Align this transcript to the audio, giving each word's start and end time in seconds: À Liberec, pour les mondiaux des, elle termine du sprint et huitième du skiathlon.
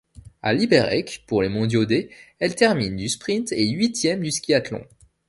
À 0.41 0.55
Liberec, 0.55 1.25
pour 1.27 1.43
les 1.43 1.47
mondiaux 1.49 1.85
des, 1.85 2.09
elle 2.39 2.55
termine 2.55 2.95
du 2.95 3.07
sprint 3.07 3.51
et 3.51 3.69
huitième 3.69 4.23
du 4.23 4.31
skiathlon. 4.31 4.83